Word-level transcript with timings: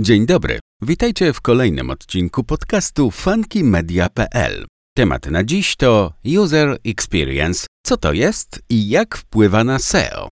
Dzień 0.00 0.26
dobry. 0.26 0.58
Witajcie 0.82 1.32
w 1.32 1.40
kolejnym 1.40 1.90
odcinku 1.90 2.44
podcastu 2.44 3.10
funkymedia.pl. 3.10 4.66
Temat 4.96 5.26
na 5.26 5.44
dziś 5.44 5.76
to 5.76 6.12
User 6.38 6.78
Experience. 6.84 7.66
Co 7.86 7.96
to 7.96 8.12
jest 8.12 8.62
i 8.70 8.88
jak 8.88 9.16
wpływa 9.16 9.64
na 9.64 9.78
SEO? 9.78 10.28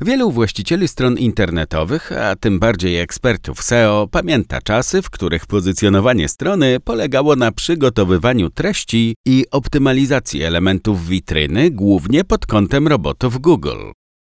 Wielu 0.00 0.30
właścicieli 0.30 0.88
stron 0.88 1.18
internetowych, 1.18 2.12
a 2.12 2.36
tym 2.36 2.58
bardziej 2.58 2.98
ekspertów 2.98 3.62
SEO, 3.62 4.08
pamięta 4.10 4.60
czasy, 4.62 5.02
w 5.02 5.10
których 5.10 5.46
pozycjonowanie 5.46 6.28
strony 6.28 6.80
polegało 6.80 7.36
na 7.36 7.52
przygotowywaniu 7.52 8.50
treści 8.50 9.14
i 9.26 9.44
optymalizacji 9.50 10.42
elementów 10.42 11.06
witryny, 11.06 11.70
głównie 11.70 12.24
pod 12.24 12.46
kątem 12.46 12.88
robotów 12.88 13.38
Google. 13.38 13.90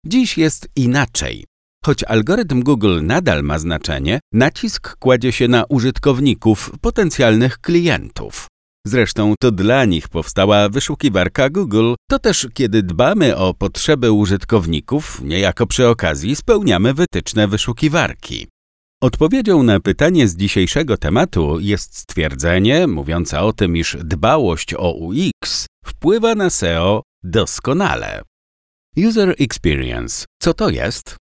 Dziś 0.07 0.39
jest 0.39 0.69
inaczej. 0.77 1.45
Choć 1.87 2.05
algorytm 2.05 2.63
Google 2.63 3.01
nadal 3.03 3.43
ma 3.43 3.59
znaczenie, 3.59 4.21
nacisk 4.33 4.97
kładzie 4.97 5.33
się 5.33 5.49
na 5.49 5.65
użytkowników, 5.69 6.71
potencjalnych 6.81 7.59
klientów. 7.59 8.47
Zresztą 8.87 9.35
to 9.41 9.51
dla 9.51 9.85
nich 9.85 10.09
powstała 10.09 10.69
wyszukiwarka 10.69 11.51
Google, 11.51 11.95
to 12.11 12.19
też 12.19 12.49
kiedy 12.55 12.83
dbamy 12.83 13.37
o 13.37 13.55
potrzeby 13.55 14.13
użytkowników, 14.13 15.21
niejako 15.23 15.67
przy 15.67 15.89
okazji 15.89 16.37
spełniamy 16.37 16.95
wytyczne 16.95 17.49
wyszukiwarki. 17.49 18.47
Odpowiedzią 19.03 19.63
na 19.63 19.81
pytanie 19.81 20.29
z 20.29 20.37
dzisiejszego 20.37 20.97
tematu 20.97 21.61
jest 21.61 21.99
stwierdzenie 21.99 22.87
mówiące 22.87 23.41
o 23.41 23.53
tym, 23.53 23.77
iż 23.77 23.97
dbałość 24.05 24.75
o 24.75 24.93
UX 24.93 25.67
wpływa 25.85 26.35
na 26.35 26.51
SEO 26.51 27.03
doskonale. 27.23 28.23
User 28.97 29.35
Experience. 29.39 30.25
Co 30.43 30.55
to 30.55 30.71
jest? 30.71 31.17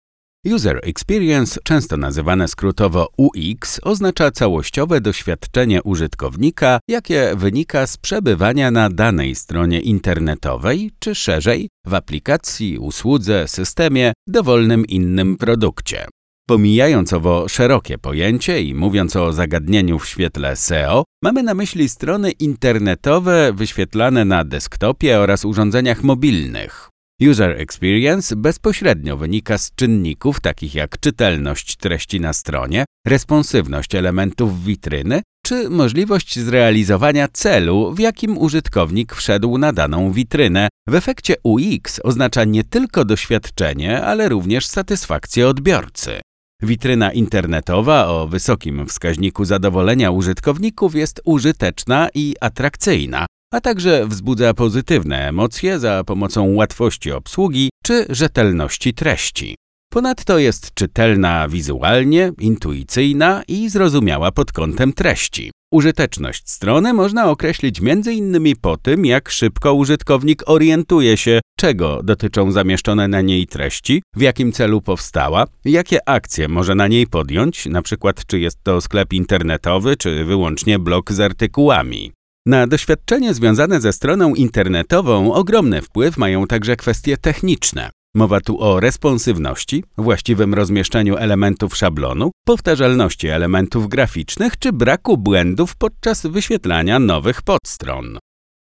User 0.45 0.79
Experience, 0.83 1.59
często 1.63 1.97
nazywane 1.97 2.47
skrótowo 2.47 3.07
UX, 3.17 3.79
oznacza 3.83 4.31
całościowe 4.31 5.01
doświadczenie 5.01 5.83
użytkownika, 5.83 6.79
jakie 6.87 7.33
wynika 7.35 7.87
z 7.87 7.97
przebywania 7.97 8.71
na 8.71 8.89
danej 8.89 9.35
stronie 9.35 9.79
internetowej, 9.81 10.91
czy 10.99 11.15
szerzej 11.15 11.69
w 11.85 11.93
aplikacji, 11.93 12.77
usłudze, 12.77 13.47
systemie, 13.47 14.13
dowolnym 14.27 14.85
innym 14.85 15.37
produkcie. 15.37 16.05
Pomijając 16.47 17.13
owo 17.13 17.49
szerokie 17.49 17.97
pojęcie 17.97 18.61
i 18.61 18.73
mówiąc 18.75 19.15
o 19.15 19.33
zagadnieniu 19.33 19.99
w 19.99 20.07
świetle 20.07 20.55
SEO, 20.55 21.03
mamy 21.23 21.43
na 21.43 21.53
myśli 21.53 21.89
strony 21.89 22.31
internetowe 22.31 23.53
wyświetlane 23.53 24.25
na 24.25 24.43
desktopie 24.43 25.19
oraz 25.19 25.45
urządzeniach 25.45 26.03
mobilnych. 26.03 26.90
User 27.29 27.61
experience 27.61 28.35
bezpośrednio 28.35 29.17
wynika 29.17 29.57
z 29.57 29.71
czynników 29.75 30.39
takich 30.39 30.75
jak 30.75 30.99
czytelność 30.99 31.75
treści 31.75 32.19
na 32.19 32.33
stronie, 32.33 32.85
responsywność 33.07 33.95
elementów 33.95 34.63
witryny 34.63 35.21
czy 35.45 35.69
możliwość 35.69 36.39
zrealizowania 36.39 37.27
celu, 37.27 37.93
w 37.93 37.99
jakim 37.99 38.37
użytkownik 38.37 39.15
wszedł 39.15 39.57
na 39.57 39.73
daną 39.73 40.11
witrynę. 40.11 40.69
W 40.87 40.95
efekcie 40.95 41.35
UX 41.43 41.99
oznacza 42.03 42.43
nie 42.43 42.63
tylko 42.63 43.05
doświadczenie, 43.05 44.01
ale 44.01 44.29
również 44.29 44.67
satysfakcję 44.67 45.47
odbiorcy. 45.47 46.21
Witryna 46.61 47.11
internetowa 47.11 48.07
o 48.07 48.27
wysokim 48.27 48.87
wskaźniku 48.87 49.45
zadowolenia 49.45 50.11
użytkowników 50.11 50.95
jest 50.95 51.21
użyteczna 51.25 52.09
i 52.13 52.35
atrakcyjna, 52.41 53.25
a 53.51 53.61
także 53.61 54.07
wzbudza 54.07 54.53
pozytywne 54.53 55.27
emocje 55.27 55.79
za 55.79 56.03
pomocą 56.03 56.55
łatwości 56.55 57.11
obsługi 57.11 57.69
czy 57.83 58.05
rzetelności 58.09 58.93
treści. 58.93 59.55
Ponadto 59.93 60.39
jest 60.39 60.73
czytelna 60.73 61.47
wizualnie, 61.47 62.31
intuicyjna 62.39 63.43
i 63.47 63.69
zrozumiała 63.69 64.31
pod 64.31 64.51
kątem 64.51 64.93
treści. 64.93 65.51
Użyteczność 65.73 66.49
strony 66.49 66.93
można 66.93 67.29
określić 67.29 67.79
m.in. 67.81 68.55
po 68.61 68.77
tym, 68.77 69.05
jak 69.05 69.29
szybko 69.29 69.73
użytkownik 69.73 70.43
orientuje 70.45 71.17
się, 71.17 71.39
czego 71.57 72.03
dotyczą 72.03 72.51
zamieszczone 72.51 73.07
na 73.07 73.21
niej 73.21 73.47
treści, 73.47 74.03
w 74.15 74.21
jakim 74.21 74.51
celu 74.51 74.81
powstała, 74.81 75.45
jakie 75.65 76.09
akcje 76.09 76.47
może 76.47 76.75
na 76.75 76.87
niej 76.87 77.07
podjąć, 77.07 77.67
np. 77.67 78.11
czy 78.27 78.39
jest 78.39 78.63
to 78.63 78.81
sklep 78.81 79.13
internetowy, 79.13 79.97
czy 79.97 80.25
wyłącznie 80.25 80.79
blog 80.79 81.11
z 81.11 81.19
artykułami. 81.19 82.11
Na 82.45 82.67
doświadczenie 82.67 83.33
związane 83.33 83.81
ze 83.81 83.93
stroną 83.93 84.35
internetową 84.35 85.33
ogromny 85.33 85.81
wpływ 85.81 86.17
mają 86.17 86.47
także 86.47 86.75
kwestie 86.75 87.17
techniczne. 87.17 87.89
Mowa 88.15 88.41
tu 88.41 88.61
o 88.61 88.79
responsywności, 88.79 89.83
właściwym 89.97 90.53
rozmieszczeniu 90.53 91.17
elementów 91.17 91.77
szablonu, 91.77 92.31
powtarzalności 92.45 93.27
elementów 93.27 93.89
graficznych 93.89 94.59
czy 94.59 94.73
braku 94.73 95.17
błędów 95.17 95.75
podczas 95.75 96.25
wyświetlania 96.25 96.99
nowych 96.99 97.41
podstron. 97.41 98.17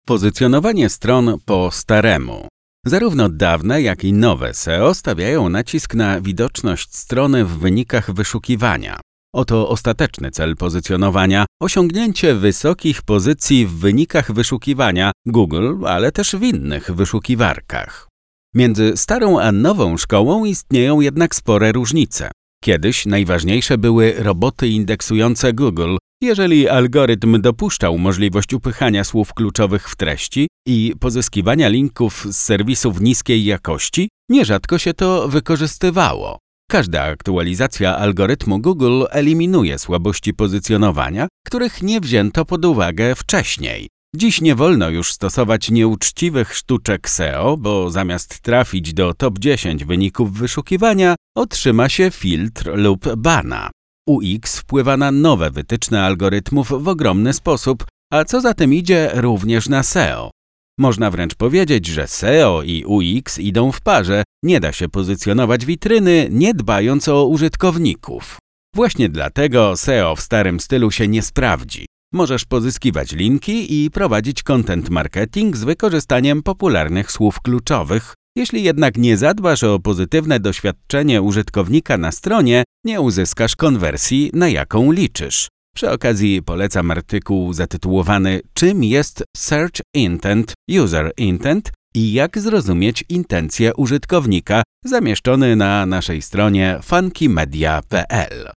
Pozycjonowanie 0.05 0.89
stron 0.89 1.37
po 1.45 1.71
staremu. 1.71 2.47
Zarówno 2.85 3.29
dawne, 3.29 3.81
jak 3.81 4.03
i 4.03 4.13
nowe 4.13 4.53
SEO 4.53 4.93
stawiają 4.93 5.49
nacisk 5.49 5.93
na 5.95 6.21
widoczność 6.21 6.95
strony 6.95 7.45
w 7.45 7.59
wynikach 7.59 8.13
wyszukiwania. 8.13 8.99
Oto 9.33 9.69
ostateczny 9.69 10.31
cel 10.31 10.55
pozycjonowania 10.55 11.45
osiągnięcie 11.61 12.35
wysokich 12.35 13.01
pozycji 13.01 13.65
w 13.65 13.73
wynikach 13.73 14.31
wyszukiwania 14.31 15.11
Google, 15.25 15.85
ale 15.85 16.11
też 16.11 16.35
w 16.35 16.43
innych 16.43 16.91
wyszukiwarkach. 16.91 18.07
Między 18.55 18.93
starą 18.95 19.39
a 19.39 19.51
nową 19.51 19.97
szkołą 19.97 20.45
istnieją 20.45 20.99
jednak 21.01 21.35
spore 21.35 21.71
różnice. 21.71 22.31
Kiedyś 22.63 23.05
najważniejsze 23.05 23.77
były 23.77 24.13
roboty 24.17 24.67
indeksujące 24.67 25.53
Google, 25.53 25.97
jeżeli 26.21 26.69
algorytm 26.69 27.41
dopuszczał 27.41 27.97
możliwość 27.97 28.53
upychania 28.53 29.03
słów 29.03 29.33
kluczowych 29.33 29.89
w 29.89 29.95
treści 29.95 30.47
i 30.67 30.93
pozyskiwania 30.99 31.67
linków 31.67 32.27
z 32.29 32.37
serwisów 32.37 33.01
niskiej 33.01 33.45
jakości, 33.45 34.09
nierzadko 34.29 34.77
się 34.77 34.93
to 34.93 35.27
wykorzystywało. 35.27 36.39
Każda 36.71 37.03
aktualizacja 37.03 37.97
algorytmu 37.97 38.59
Google 38.59 39.03
eliminuje 39.09 39.79
słabości 39.79 40.33
pozycjonowania, 40.33 41.27
których 41.45 41.81
nie 41.81 42.01
wzięto 42.01 42.45
pod 42.45 42.65
uwagę 42.65 43.15
wcześniej. 43.15 43.89
Dziś 44.15 44.41
nie 44.41 44.55
wolno 44.55 44.89
już 44.89 45.13
stosować 45.13 45.71
nieuczciwych 45.71 46.55
sztuczek 46.55 47.09
SEO, 47.09 47.57
bo 47.57 47.89
zamiast 47.89 48.39
trafić 48.39 48.93
do 48.93 49.13
top 49.13 49.39
10 49.39 49.85
wyników 49.85 50.33
wyszukiwania, 50.33 51.15
otrzyma 51.37 51.89
się 51.89 52.11
filtr 52.11 52.71
lub 52.75 53.15
bana. 53.15 53.71
UX 54.07 54.57
wpływa 54.57 54.97
na 54.97 55.11
nowe 55.11 55.51
wytyczne 55.51 56.03
algorytmów 56.03 56.83
w 56.83 56.87
ogromny 56.87 57.33
sposób, 57.33 57.85
a 58.13 58.25
co 58.25 58.41
za 58.41 58.53
tym 58.53 58.73
idzie 58.73 59.11
również 59.13 59.69
na 59.69 59.83
SEO. 59.83 60.31
Można 60.79 61.11
wręcz 61.11 61.35
powiedzieć, 61.35 61.87
że 61.87 62.07
SEO 62.07 62.63
i 62.63 62.85
UX 62.85 63.39
idą 63.39 63.71
w 63.71 63.81
parze, 63.81 64.23
nie 64.43 64.59
da 64.59 64.71
się 64.71 64.89
pozycjonować 64.89 65.65
witryny, 65.65 66.27
nie 66.31 66.53
dbając 66.53 67.07
o 67.07 67.25
użytkowników. 67.25 68.37
Właśnie 68.75 69.09
dlatego 69.09 69.77
SEO 69.77 70.15
w 70.15 70.21
starym 70.21 70.59
stylu 70.59 70.91
się 70.91 71.07
nie 71.07 71.21
sprawdzi. 71.21 71.85
Możesz 72.13 72.45
pozyskiwać 72.45 73.11
linki 73.11 73.85
i 73.85 73.91
prowadzić 73.91 74.43
content 74.43 74.89
marketing 74.89 75.57
z 75.57 75.63
wykorzystaniem 75.63 76.43
popularnych 76.43 77.11
słów 77.11 77.41
kluczowych. 77.41 78.13
Jeśli 78.35 78.63
jednak 78.63 78.97
nie 78.97 79.17
zadbasz 79.17 79.63
o 79.63 79.79
pozytywne 79.79 80.39
doświadczenie 80.39 81.21
użytkownika 81.21 81.97
na 81.97 82.11
stronie, 82.11 82.63
nie 82.85 83.01
uzyskasz 83.01 83.55
konwersji, 83.55 84.31
na 84.33 84.49
jaką 84.49 84.91
liczysz. 84.91 85.47
Przy 85.79 85.91
okazji 85.91 86.43
polecam 86.43 86.91
artykuł 86.91 87.53
zatytułowany 87.53 88.41
Czym 88.53 88.83
jest 88.83 89.23
Search 89.37 89.81
Intent, 89.93 90.53
User 90.83 91.11
Intent 91.17 91.71
i 91.95 92.13
jak 92.13 92.39
zrozumieć 92.39 93.05
intencje 93.09 93.75
użytkownika, 93.75 94.63
zamieszczony 94.85 95.55
na 95.55 95.85
naszej 95.85 96.21
stronie 96.21 96.79
funkymedia.pl. 96.83 98.51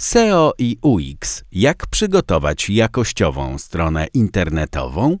SEO 0.00 0.52
i 0.58 0.76
UX. 0.82 1.44
Jak 1.52 1.86
przygotować 1.86 2.70
jakościową 2.70 3.58
stronę 3.58 4.06
internetową? 4.14 5.18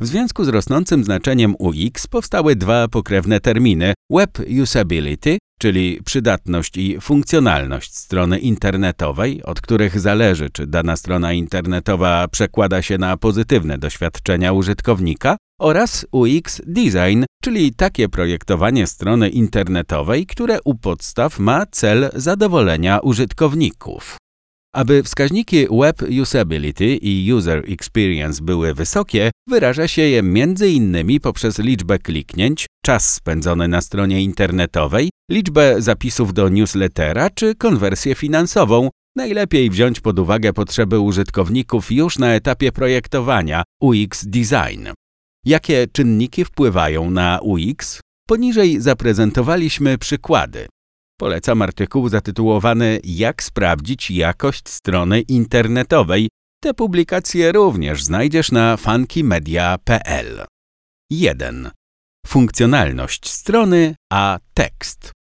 W 0.00 0.06
związku 0.06 0.44
z 0.44 0.48
rosnącym 0.48 1.04
znaczeniem 1.04 1.54
UX 1.58 2.06
powstały 2.06 2.56
dwa 2.56 2.88
pokrewne 2.88 3.40
terminy 3.40 3.94
Web 4.10 4.38
Usability, 4.62 5.38
czyli 5.58 6.00
przydatność 6.04 6.76
i 6.76 7.00
funkcjonalność 7.00 7.96
strony 7.96 8.38
internetowej, 8.38 9.42
od 9.42 9.60
których 9.60 10.00
zależy, 10.00 10.50
czy 10.50 10.66
dana 10.66 10.96
strona 10.96 11.32
internetowa 11.32 12.28
przekłada 12.28 12.82
się 12.82 12.98
na 12.98 13.16
pozytywne 13.16 13.78
doświadczenia 13.78 14.52
użytkownika, 14.52 15.36
oraz 15.58 16.06
UX 16.12 16.62
Design, 16.66 17.24
czyli 17.42 17.74
takie 17.74 18.08
projektowanie 18.08 18.86
strony 18.86 19.28
internetowej, 19.28 20.26
które 20.26 20.58
u 20.64 20.74
podstaw 20.74 21.38
ma 21.38 21.66
cel 21.66 22.10
zadowolenia 22.14 22.98
użytkowników. 22.98 24.19
Aby 24.74 25.02
wskaźniki 25.02 25.66
Web 25.70 26.02
Usability 26.22 26.96
i 26.96 27.32
User 27.32 27.64
Experience 27.72 28.42
były 28.42 28.74
wysokie, 28.74 29.30
wyraża 29.48 29.88
się 29.88 30.02
je 30.02 30.18
m.in. 30.18 31.20
poprzez 31.22 31.58
liczbę 31.58 31.98
kliknięć, 31.98 32.66
czas 32.84 33.14
spędzony 33.14 33.68
na 33.68 33.80
stronie 33.80 34.22
internetowej, 34.22 35.10
liczbę 35.30 35.82
zapisów 35.82 36.34
do 36.34 36.48
newslettera 36.48 37.30
czy 37.30 37.54
konwersję 37.54 38.14
finansową, 38.14 38.88
najlepiej 39.16 39.70
wziąć 39.70 40.00
pod 40.00 40.18
uwagę 40.18 40.52
potrzeby 40.52 41.00
użytkowników 41.00 41.92
już 41.92 42.18
na 42.18 42.34
etapie 42.34 42.72
projektowania 42.72 43.62
UX 43.80 44.26
Design. 44.26 44.88
Jakie 45.44 45.86
czynniki 45.92 46.44
wpływają 46.44 47.10
na 47.10 47.40
UX? 47.42 48.00
Poniżej 48.26 48.80
zaprezentowaliśmy 48.80 49.98
przykłady. 49.98 50.66
Polecam 51.20 51.62
artykuł 51.62 52.08
zatytułowany 52.08 53.00
Jak 53.04 53.42
sprawdzić 53.42 54.10
jakość 54.10 54.68
strony 54.68 55.20
internetowej. 55.20 56.28
Te 56.62 56.74
publikacje 56.74 57.52
również 57.52 58.04
znajdziesz 58.04 58.52
na 58.52 58.76
funkymedia.pl. 58.76 60.44
1. 61.10 61.70
Funkcjonalność 62.26 63.28
strony 63.28 63.94
a 64.12 64.38
tekst. 64.54 65.12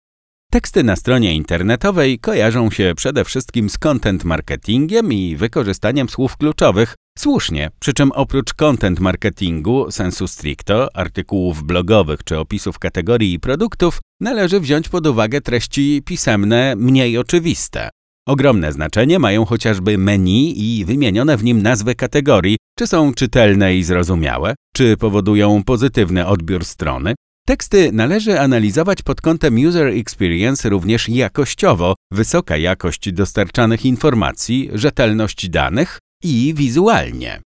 Teksty 0.52 0.84
na 0.84 0.96
stronie 0.96 1.34
internetowej 1.34 2.18
kojarzą 2.18 2.70
się 2.70 2.92
przede 2.96 3.24
wszystkim 3.24 3.70
z 3.70 3.78
content 3.78 4.24
marketingiem 4.24 5.12
i 5.12 5.36
wykorzystaniem 5.36 6.08
słów 6.08 6.36
kluczowych. 6.36 6.94
Słusznie, 7.18 7.70
przy 7.80 7.92
czym 7.92 8.12
oprócz 8.12 8.54
content 8.54 9.00
marketingu 9.00 9.90
sensu 9.90 10.28
stricto, 10.28 10.96
artykułów 10.96 11.62
blogowych 11.62 12.24
czy 12.24 12.38
opisów 12.38 12.78
kategorii 12.78 13.32
i 13.32 13.40
produktów, 13.40 13.98
należy 14.20 14.60
wziąć 14.60 14.88
pod 14.88 15.06
uwagę 15.06 15.40
treści 15.40 16.02
pisemne 16.04 16.74
mniej 16.76 17.18
oczywiste. 17.18 17.90
Ogromne 18.28 18.72
znaczenie 18.72 19.18
mają 19.18 19.44
chociażby 19.44 19.98
menu 19.98 20.54
i 20.56 20.84
wymienione 20.84 21.36
w 21.36 21.44
nim 21.44 21.62
nazwy 21.62 21.94
kategorii, 21.94 22.56
czy 22.78 22.86
są 22.86 23.14
czytelne 23.14 23.76
i 23.76 23.82
zrozumiałe, 23.84 24.54
czy 24.74 24.96
powodują 24.96 25.64
pozytywny 25.64 26.26
odbiór 26.26 26.64
strony, 26.64 27.14
Teksty 27.46 27.92
należy 27.92 28.40
analizować 28.40 29.02
pod 29.02 29.20
kątem 29.20 29.66
user 29.66 29.86
experience 29.86 30.68
również 30.68 31.08
jakościowo, 31.08 31.94
wysoka 32.12 32.56
jakość 32.56 33.12
dostarczanych 33.12 33.84
informacji, 33.84 34.70
rzetelność 34.72 35.48
danych 35.48 35.98
i 36.22 36.54
wizualnie. 36.54 37.40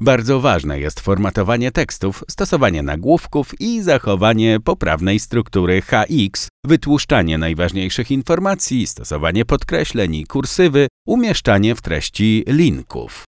Bardzo 0.00 0.40
ważne 0.40 0.80
jest 0.80 1.00
formatowanie 1.00 1.72
tekstów, 1.72 2.24
stosowanie 2.30 2.82
nagłówków 2.82 3.60
i 3.60 3.82
zachowanie 3.82 4.60
poprawnej 4.60 5.20
struktury 5.20 5.82
HX, 5.82 6.48
wytłuszczanie 6.66 7.38
najważniejszych 7.38 8.10
informacji, 8.10 8.86
stosowanie 8.86 9.44
podkreśleń 9.44 10.14
i 10.14 10.26
kursywy, 10.26 10.86
umieszczanie 11.06 11.74
w 11.74 11.82
treści 11.82 12.44
linków. 12.46 13.24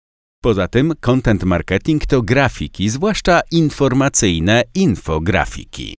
Poza 0.43 0.67
tym 0.67 0.93
content 0.99 1.43
marketing 1.43 2.05
to 2.05 2.21
grafiki, 2.21 2.89
zwłaszcza 2.89 3.41
informacyjne 3.51 4.63
infografiki. 4.75 5.95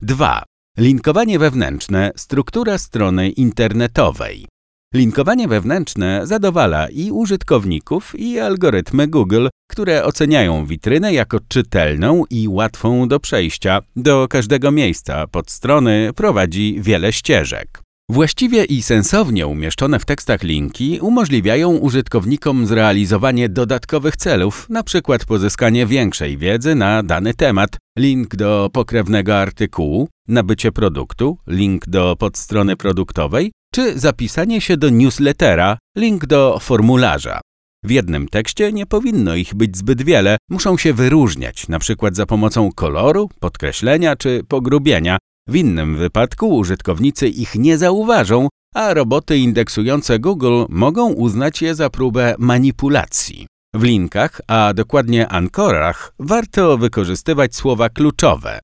2. 0.00 0.42
Linkowanie 0.78 1.38
wewnętrzne, 1.38 2.12
struktura 2.16 2.78
strony 2.78 3.30
internetowej. 3.30 4.46
Linkowanie 4.94 5.48
wewnętrzne 5.48 6.26
zadowala 6.26 6.88
i 6.88 7.10
użytkowników, 7.10 8.18
i 8.18 8.38
algorytmy 8.38 9.08
Google, 9.08 9.48
które 9.70 10.04
oceniają 10.04 10.66
witrynę 10.66 11.12
jako 11.12 11.38
czytelną 11.48 12.24
i 12.30 12.48
łatwą 12.48 13.08
do 13.08 13.20
przejścia. 13.20 13.82
Do 13.96 14.28
każdego 14.28 14.70
miejsca 14.70 15.26
pod 15.26 15.50
strony 15.50 16.10
prowadzi 16.16 16.76
wiele 16.80 17.12
ścieżek. 17.12 17.82
Właściwie 18.10 18.64
i 18.64 18.82
sensownie 18.82 19.46
umieszczone 19.46 19.98
w 19.98 20.04
tekstach 20.04 20.42
linki 20.42 20.98
umożliwiają 21.02 21.76
użytkownikom 21.76 22.66
zrealizowanie 22.66 23.48
dodatkowych 23.48 24.16
celów, 24.16 24.66
np. 24.70 25.18
pozyskanie 25.28 25.86
większej 25.86 26.38
wiedzy 26.38 26.74
na 26.74 27.02
dany 27.02 27.34
temat, 27.34 27.76
link 27.98 28.36
do 28.36 28.70
pokrewnego 28.72 29.36
artykułu, 29.38 30.08
nabycie 30.28 30.72
produktu, 30.72 31.38
link 31.46 31.86
do 31.86 32.16
podstrony 32.18 32.76
produktowej, 32.76 33.50
czy 33.74 33.98
zapisanie 33.98 34.60
się 34.60 34.76
do 34.76 34.90
newslettera, 34.90 35.78
link 35.96 36.26
do 36.26 36.58
formularza. 36.60 37.40
W 37.84 37.90
jednym 37.90 38.28
tekście 38.28 38.72
nie 38.72 38.86
powinno 38.86 39.34
ich 39.34 39.54
być 39.54 39.76
zbyt 39.76 40.02
wiele, 40.02 40.36
muszą 40.50 40.76
się 40.76 40.92
wyróżniać, 40.92 41.66
np. 41.68 42.08
za 42.12 42.26
pomocą 42.26 42.72
koloru, 42.72 43.30
podkreślenia 43.40 44.16
czy 44.16 44.42
pogrubienia, 44.48 45.18
w 45.48 45.56
innym 45.56 45.96
wypadku 45.96 46.56
użytkownicy 46.56 47.28
ich 47.28 47.54
nie 47.54 47.78
zauważą, 47.78 48.48
a 48.74 48.94
roboty 48.94 49.38
indeksujące 49.38 50.18
Google 50.18 50.64
mogą 50.68 51.12
uznać 51.12 51.62
je 51.62 51.74
za 51.74 51.90
próbę 51.90 52.34
manipulacji. 52.38 53.46
W 53.74 53.82
linkach, 53.82 54.40
a 54.46 54.74
dokładnie 54.74 55.28
ankorach, 55.28 56.12
warto 56.18 56.78
wykorzystywać 56.78 57.56
słowa 57.56 57.88
kluczowe. 57.88 58.60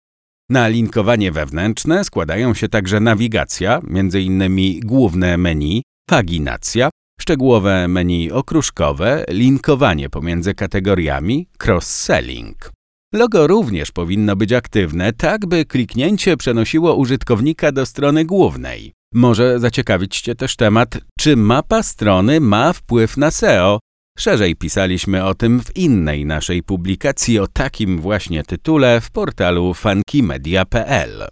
Na 0.50 0.68
linkowanie 0.68 1.32
wewnętrzne 1.32 2.04
składają 2.04 2.54
się 2.54 2.68
także 2.68 3.00
nawigacja, 3.00 3.80
m.in. 3.90 4.42
główne 4.80 5.36
menu, 5.36 5.82
paginacja, 6.06 6.90
szczegółowe 7.20 7.88
menu 7.88 8.32
okruszkowe, 8.32 9.24
linkowanie 9.28 10.10
pomiędzy 10.10 10.54
kategoriami, 10.54 11.48
cross-selling. 11.64 12.70
Logo 13.14 13.46
również 13.46 13.92
powinno 13.92 14.36
być 14.36 14.52
aktywne, 14.52 15.12
tak 15.12 15.46
by 15.46 15.64
kliknięcie 15.64 16.36
przenosiło 16.36 16.94
użytkownika 16.94 17.72
do 17.72 17.86
strony 17.86 18.24
głównej. 18.24 18.92
Może 19.14 19.60
zaciekawić 19.60 20.20
Cię 20.20 20.34
też 20.34 20.56
temat, 20.56 20.98
czy 21.18 21.36
mapa 21.36 21.82
strony 21.82 22.40
ma 22.40 22.72
wpływ 22.72 23.16
na 23.16 23.30
SEO. 23.30 23.78
Szerzej 24.18 24.56
pisaliśmy 24.56 25.24
o 25.24 25.34
tym 25.34 25.60
w 25.60 25.76
innej 25.76 26.26
naszej 26.26 26.62
publikacji 26.62 27.38
o 27.38 27.46
takim 27.46 28.00
właśnie 28.00 28.44
tytule 28.44 29.00
w 29.00 29.10
portalu 29.10 29.74
funkymedia.pl. 29.74 31.28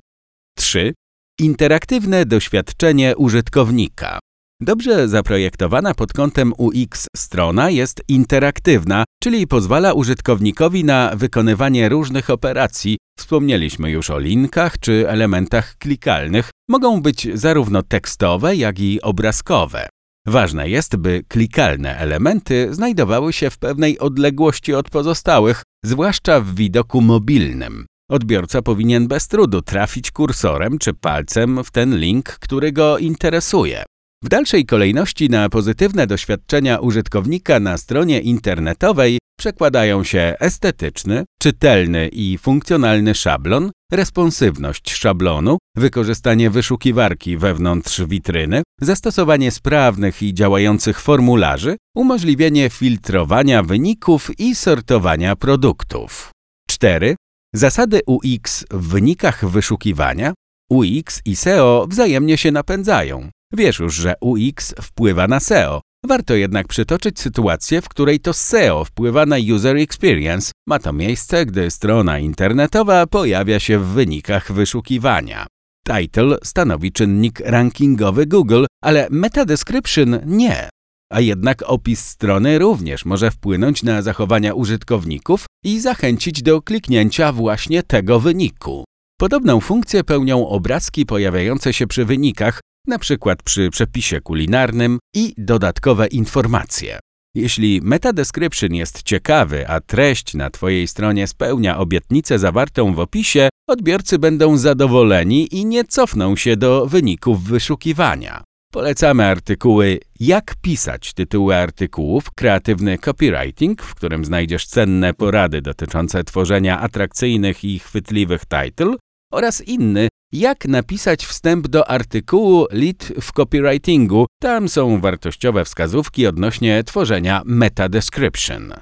3. 0.59 0.95
Interaktywne 1.41 2.27
doświadczenie 2.27 3.17
użytkownika. 3.17 4.19
Dobrze 4.61 5.09
zaprojektowana 5.09 5.95
pod 5.95 6.13
kątem 6.13 6.53
UX 6.59 7.07
strona 7.17 7.71
jest 7.71 8.03
interaktywna, 8.09 9.05
czyli 9.23 9.47
pozwala 9.47 9.93
użytkownikowi 9.93 10.85
na 10.85 11.13
wykonywanie 11.17 11.89
różnych 11.89 12.31
operacji. 12.31 12.99
Wspomnieliśmy 13.19 13.91
już 13.91 14.11
o 14.11 14.19
linkach 14.19 14.79
czy 14.79 15.09
elementach 15.09 15.79
klikalnych. 15.79 16.51
Mogą 16.69 17.03
być 17.03 17.29
zarówno 17.35 17.83
tekstowe, 17.83 18.57
jak 18.57 18.81
i 18.81 19.03
obrazkowe. 19.03 19.89
Ważne 20.27 20.69
jest, 20.69 20.97
by 20.97 21.25
klikalne 21.29 21.99
elementy 21.99 22.75
znajdowały 22.75 23.33
się 23.33 23.51
w 23.51 23.59
pewnej 23.59 23.99
odległości 23.99 24.75
od 24.75 24.91
pozostałych, 24.91 25.63
zwłaszcza 25.85 26.41
w 26.41 26.55
widoku 26.55 27.01
mobilnym. 27.01 27.87
Odbiorca 28.11 28.63
powinien 28.63 29.09
bez 29.09 29.29
trudu 29.29 29.63
trafić 29.63 30.11
kursorem 30.11 30.79
czy 30.79 30.95
palcem 30.95 31.65
w 31.65 31.71
ten 31.71 31.99
link, 31.99 32.25
który 32.25 32.73
go 32.73 32.99
interesuje. 32.99 33.85
W 34.25 34.29
dalszej 34.29 34.67
kolejności 34.67 35.31
na 35.31 35.49
pozytywne 35.49 36.07
doświadczenia 36.07 36.79
użytkownika 36.79 37.61
na 37.61 37.79
stronie 37.79 38.21
internetowej 38.21 39.19
przekładają 39.43 40.05
się 40.05 40.35
estetyczny, 40.41 41.25
czytelny 41.41 42.09
i 42.09 42.39
funkcjonalny 42.39 43.15
szablon, 43.15 43.71
responsywność 43.93 44.93
szablonu, 44.93 45.59
wykorzystanie 45.77 46.51
wyszukiwarki 46.51 47.37
wewnątrz 47.37 48.03
witryny, 48.05 48.63
zastosowanie 48.81 49.51
sprawnych 49.51 50.23
i 50.23 50.35
działających 50.35 51.01
formularzy, 51.01 51.77
umożliwienie 51.97 52.71
filtrowania 52.71 53.63
wyników 53.63 54.31
i 54.39 54.55
sortowania 54.55 55.37
produktów. 55.37 56.31
4. 56.71 57.17
Zasady 57.55 58.01
UX 58.07 58.65
w 58.71 58.89
wynikach 58.89 59.49
wyszukiwania. 59.49 60.35
UX 60.71 61.21
i 61.25 61.37
SEO 61.37 61.87
wzajemnie 61.91 62.39
się 62.39 62.51
napędzają. 62.51 63.31
Wiesz 63.53 63.79
już, 63.79 63.95
że 63.95 64.15
UX 64.21 64.75
wpływa 64.83 65.29
na 65.29 65.41
SEO. 65.41 65.81
Warto 66.07 66.35
jednak 66.35 66.69
przytoczyć 66.69 67.21
sytuację, 67.21 67.83
w 67.83 67.89
której 67.89 68.21
to 68.21 68.33
SEO 68.33 68.85
wpływa 68.85 69.27
na 69.27 69.37
user 69.55 69.77
experience. 69.77 70.53
Ma 70.67 70.79
to 70.79 70.93
miejsce, 70.93 71.47
gdy 71.47 71.71
strona 71.71 72.19
internetowa 72.19 73.07
pojawia 73.07 73.61
się 73.61 73.79
w 73.79 73.87
wynikach 73.87 74.53
wyszukiwania. 74.53 75.47
Title 75.87 76.37
stanowi 76.45 76.93
czynnik 76.93 77.41
rankingowy 77.41 78.27
Google, 78.27 78.65
ale 78.83 79.09
meta 79.11 79.45
description 79.45 80.19
nie. 80.27 80.69
A 81.13 81.21
jednak 81.21 81.63
opis 81.67 82.07
strony 82.07 82.59
również 82.59 83.05
może 83.05 83.31
wpłynąć 83.31 83.83
na 83.83 84.03
zachowania 84.03 84.55
użytkowników 84.55 85.45
i 85.65 85.81
zachęcić 85.81 86.43
do 86.43 86.63
kliknięcia 86.63 87.33
właśnie 87.33 87.83
tego 87.83 88.21
wyniku. 88.21 88.85
Podobną 89.19 89.61
funkcję 89.61 90.05
pełnią 90.05 90.49
obrazki 90.49 91.07
pojawiające 91.07 91.73
się 91.73 91.87
przy 91.87 92.05
wynikach, 92.05 92.61
na 92.87 92.99
przykład 92.99 93.43
przy 93.43 93.71
przepisie 93.71 94.21
kulinarnym 94.21 94.99
i 95.15 95.35
dodatkowe 95.39 96.07
informacje. 96.07 96.99
Jeśli 97.35 97.81
meta 97.83 98.13
description 98.13 98.75
jest 98.75 99.03
ciekawy, 99.03 99.69
a 99.69 99.81
treść 99.81 100.35
na 100.35 100.51
Twojej 100.51 100.89
stronie 100.89 101.27
spełnia 101.27 101.79
obietnicę 101.79 102.39
zawartą 102.39 102.95
w 102.95 103.01
opisie, 103.01 103.49
odbiorcy 103.69 104.19
będą 104.19 104.57
zadowoleni 104.57 105.55
i 105.55 105.65
nie 105.65 105.85
cofną 105.85 106.37
się 106.37 106.57
do 106.57 106.87
wyników 106.87 107.45
wyszukiwania. 107.45 108.45
Polecamy 108.73 109.25
artykuły 109.25 110.01
Jak 110.21 110.55
pisać 110.63 111.15
tytuły 111.15 111.57
artykułów, 111.57 112.31
kreatywny 112.31 112.99
copywriting, 112.99 113.83
w 113.83 113.95
którym 113.95 114.25
znajdziesz 114.25 114.67
cenne 114.67 115.15
porady 115.15 115.63
dotyczące 115.63 116.25
tworzenia 116.25 116.81
atrakcyjnych 116.81 117.65
i 117.65 117.79
chwytliwych 117.79 118.43
title 118.47 118.97
oraz 119.33 119.61
inny 119.61 120.09
jak 120.33 120.69
napisać 120.69 121.27
wstęp 121.27 121.69
do 121.69 121.91
artykułu 121.91 122.67
Lead 122.71 123.13
w 123.21 123.33
copywritingu. 123.33 124.27
Tam 124.41 124.69
są 124.69 125.01
wartościowe 125.01 125.65
wskazówki 125.65 126.27
odnośnie 126.27 126.85
tworzenia 126.85 127.43
meta 127.45 127.89
description. 127.89 128.73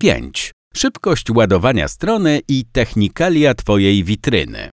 5. 0.00 0.52
Szybkość 0.74 1.30
ładowania 1.30 1.88
strony 1.88 2.40
i 2.48 2.64
technikalia 2.72 3.54
Twojej 3.54 4.04
witryny. 4.04 4.70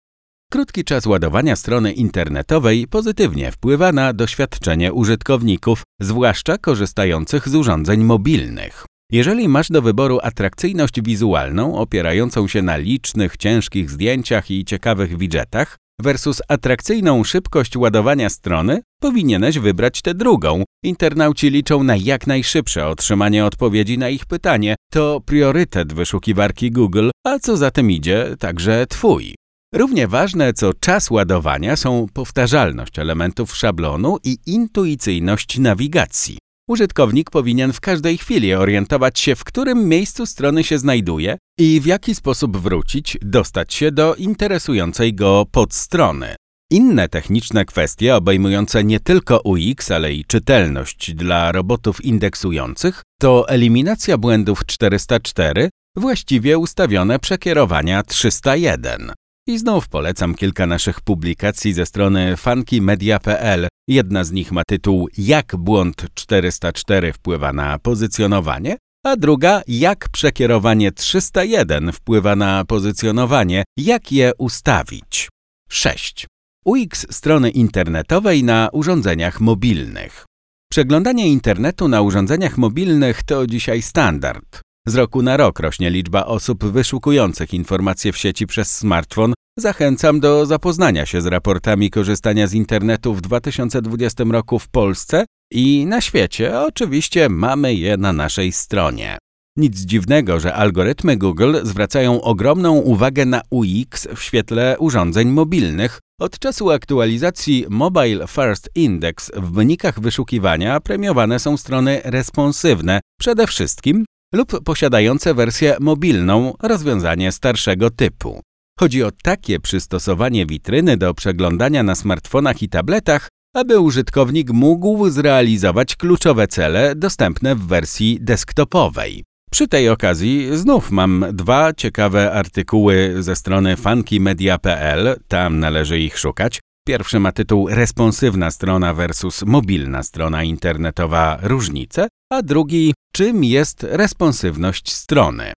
Krótki 0.51 0.83
czas 0.83 1.05
ładowania 1.05 1.55
strony 1.55 1.93
internetowej 1.93 2.88
pozytywnie 2.88 3.51
wpływa 3.51 3.91
na 3.91 4.13
doświadczenie 4.13 4.93
użytkowników, 4.93 5.83
zwłaszcza 6.01 6.57
korzystających 6.57 7.49
z 7.49 7.55
urządzeń 7.55 8.03
mobilnych. 8.03 8.85
Jeżeli 9.11 9.47
masz 9.47 9.69
do 9.69 9.81
wyboru 9.81 10.19
atrakcyjność 10.23 11.01
wizualną 11.01 11.75
opierającą 11.75 12.47
się 12.47 12.61
na 12.61 12.77
licznych, 12.77 13.38
ciężkich 13.38 13.89
zdjęciach 13.89 14.51
i 14.51 14.65
ciekawych 14.65 15.17
widgetach 15.17 15.77
versus 16.00 16.41
atrakcyjną 16.48 17.24
szybkość 17.24 17.77
ładowania 17.77 18.29
strony, 18.29 18.82
powinieneś 19.01 19.60
wybrać 19.60 20.01
tę 20.01 20.13
drugą. 20.13 20.63
Internauci 20.84 21.50
liczą 21.50 21.84
na 21.84 21.96
jak 21.96 22.27
najszybsze 22.27 22.88
otrzymanie 22.88 23.46
odpowiedzi 23.46 23.98
na 23.98 24.10
ich 24.10 24.25
pytanie. 24.25 24.75
To 24.91 25.22
priorytet 25.25 25.94
wyszukiwarki 25.94 26.72
Google, 26.72 27.10
a 27.27 27.39
co 27.39 27.58
za 27.58 27.72
tym 27.72 27.91
idzie, 27.91 28.36
także 28.39 28.88
Twój. 28.88 29.36
Równie 29.75 30.08
ważne 30.08 30.53
co 30.53 30.74
czas 30.74 31.12
ładowania 31.12 31.75
są 31.75 32.08
powtarzalność 32.13 33.00
elementów 33.00 33.56
szablonu 33.56 34.18
i 34.24 34.38
intuicyjność 34.46 35.60
nawigacji. 35.60 36.38
Użytkownik 36.69 37.31
powinien 37.31 37.73
w 37.73 37.81
każdej 37.81 38.17
chwili 38.17 38.53
orientować 38.53 39.19
się, 39.19 39.35
w 39.35 39.43
którym 39.43 39.88
miejscu 39.88 40.25
strony 40.25 40.63
się 40.63 40.77
znajduje 40.77 41.38
i 41.59 41.81
w 41.81 41.85
jaki 41.85 42.15
sposób 42.15 42.57
wrócić, 42.57 43.17
dostać 43.21 43.73
się 43.73 43.91
do 43.91 44.15
interesującej 44.15 45.13
go 45.13 45.45
podstrony. 45.51 46.35
Inne 46.71 47.09
techniczne 47.09 47.65
kwestie 47.65 48.15
obejmujące 48.15 48.83
nie 48.83 48.99
tylko 48.99 49.41
UX, 49.43 49.91
ale 49.91 50.13
i 50.13 50.25
czytelność 50.25 51.13
dla 51.13 51.51
robotów 51.51 52.05
indeksujących 52.05 53.01
to 53.19 53.49
eliminacja 53.49 54.17
błędów 54.17 54.65
404, 54.65 55.69
właściwie 55.95 56.57
ustawione 56.57 57.19
przekierowania 57.19 58.03
301. 58.03 59.13
I 59.48 59.58
znów 59.58 59.88
polecam 59.88 60.36
kilka 60.36 60.65
naszych 60.65 61.01
publikacji 61.01 61.74
ze 61.74 61.86
strony 61.86 62.38
funkymedia.pl. 62.38 63.67
Jedna 63.88 64.24
z 64.24 64.31
nich 64.31 64.51
ma 64.51 64.62
tytuł 64.67 65.10
Jak 65.17 65.55
błąd 65.55 66.05
404 66.13 67.13
wpływa 67.13 67.53
na 67.53 67.79
pozycjonowanie, 67.79 68.77
a 69.05 69.15
druga 69.15 69.62
Jak 69.67 70.10
przekierowanie 70.10 70.91
301 70.91 71.91
wpływa 71.91 72.36
na 72.36 72.65
pozycjonowanie, 72.65 73.63
jak 73.77 74.12
je 74.12 74.31
ustawić. 74.38 75.29
6. 75.69 76.27
UX 76.65 77.08
strony 77.10 77.50
internetowej 77.50 78.43
na 78.43 78.69
urządzeniach 78.74 79.41
mobilnych. 79.41 80.25
Przeglądanie 80.72 81.27
internetu 81.27 81.88
na 81.88 82.01
urządzeniach 82.01 82.58
mobilnych 82.58 83.24
to 83.24 83.48
dzisiaj 83.48 83.81
standard. 83.81 84.62
Z 84.89 84.96
roku 84.96 85.22
na 85.22 85.38
rok 85.38 85.60
rośnie 85.60 85.89
liczba 85.89 86.25
osób 86.25 86.65
wyszukujących 86.65 87.53
informacje 87.53 88.12
w 88.13 88.17
sieci 88.17 88.48
przez 88.48 88.75
smartfon. 88.75 89.34
Zachęcam 89.58 90.19
do 90.19 90.46
zapoznania 90.46 91.05
się 91.05 91.22
z 91.22 91.25
raportami 91.25 91.89
korzystania 91.89 92.48
z 92.48 92.53
internetu 92.53 93.13
w 93.13 93.22
2020 93.22 94.24
roku 94.24 94.60
w 94.60 94.67
Polsce 94.67 95.25
i 95.51 95.86
na 95.86 96.01
świecie. 96.01 96.60
Oczywiście 96.60 97.29
mamy 97.29 97.74
je 97.75 97.98
na 97.98 98.13
naszej 98.13 98.51
stronie. 98.51 99.17
Nic 99.58 99.79
dziwnego, 99.79 100.39
że 100.39 100.53
algorytmy 100.53 101.17
Google 101.17 101.55
zwracają 101.63 102.22
ogromną 102.22 102.74
uwagę 102.75 103.25
na 103.25 103.41
UX 103.50 104.08
w 104.15 104.22
świetle 104.22 104.75
urządzeń 104.79 105.29
mobilnych. 105.29 106.00
Od 106.19 106.39
czasu 106.39 106.72
aktualizacji 106.72 107.65
Mobile 107.69 108.27
First 108.27 108.69
Index 108.75 109.31
w 109.36 109.51
wynikach 109.51 110.00
wyszukiwania 110.00 110.79
premiowane 110.79 111.39
są 111.39 111.58
strony 111.58 112.01
responsywne, 112.03 113.00
przede 113.19 113.48
wszystkim 113.48 114.05
lub 114.33 114.63
posiadające 114.63 115.33
wersję 115.33 115.77
mobilną, 115.79 116.53
rozwiązanie 116.62 117.31
starszego 117.31 117.89
typu. 117.89 118.41
Chodzi 118.79 119.03
o 119.03 119.12
takie 119.24 119.59
przystosowanie 119.59 120.45
witryny 120.45 120.98
do 120.98 121.13
przeglądania 121.13 121.83
na 121.83 121.95
smartfonach 121.95 122.62
i 122.62 122.69
tabletach, 122.69 123.27
aby 123.55 123.79
użytkownik 123.79 124.51
mógł 124.51 125.09
zrealizować 125.09 125.95
kluczowe 125.95 126.48
cele 126.48 126.95
dostępne 126.95 127.55
w 127.55 127.67
wersji 127.67 128.17
desktopowej. 128.21 129.24
Przy 129.51 129.67
tej 129.67 129.89
okazji 129.89 130.57
znów 130.57 130.91
mam 130.91 131.25
dwa 131.33 131.74
ciekawe 131.74 132.31
artykuły 132.31 133.15
ze 133.19 133.36
strony 133.36 133.75
funkymedia.pl, 133.77 135.19
tam 135.27 135.59
należy 135.59 136.00
ich 136.00 136.17
szukać. 136.17 136.59
Pierwszy 136.88 137.19
ma 137.19 137.31
tytuł 137.31 137.69
Responsywna 137.69 138.51
strona 138.51 138.93
versus 138.93 139.43
mobilna 139.43 140.03
strona 140.03 140.43
internetowa 140.43 141.38
różnice, 141.41 142.07
a 142.31 142.41
drugi 142.41 142.93
Czym 143.13 143.43
jest 143.43 143.83
responsywność 143.83 144.93
strony? 144.93 145.53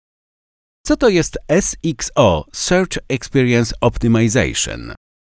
Co 0.86 0.98
to 0.98 1.10
jest 1.10 1.38
SXO 1.62 2.46
Search 2.54 2.98
Experience 3.10 3.76
Optimization? 3.82 4.94